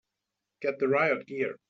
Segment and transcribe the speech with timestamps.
[0.61, 1.59] Get the riot gear!